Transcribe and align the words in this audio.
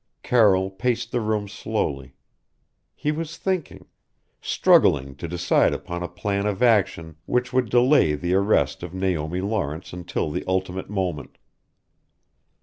Carroll 0.23 0.71
paced 0.71 1.11
the 1.11 1.21
room 1.21 1.47
slowly. 1.47 2.15
He 2.95 3.11
was 3.11 3.37
thinking 3.37 3.85
struggling 4.41 5.13
to 5.17 5.27
decide 5.27 5.73
upon 5.75 6.01
a 6.01 6.07
plan 6.07 6.47
of 6.47 6.63
action 6.63 7.17
which 7.27 7.53
would 7.53 7.69
delay 7.69 8.15
the 8.15 8.33
arrest 8.33 8.81
of 8.81 8.95
Naomi 8.95 9.41
Lawrence 9.41 9.93
until 9.93 10.31
the 10.31 10.43
ultimate 10.47 10.89
moment. 10.89 11.37